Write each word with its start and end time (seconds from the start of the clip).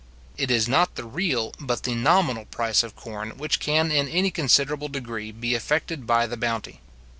It 0.35 0.49
is 0.49 0.67
not 0.67 0.95
the 0.95 1.03
real, 1.03 1.53
but 1.59 1.83
the 1.83 1.93
nominal 1.93 2.45
price 2.45 2.81
of 2.81 2.95
corn, 2.95 3.37
which 3.37 3.59
can 3.59 3.91
in 3.91 4.07
any 4.09 4.31
considerable 4.31 4.87
degree 4.89 5.31
be 5.31 5.53
affected 5.53 6.07
by 6.07 6.25
the 6.25 6.37
bounty. 6.37 6.81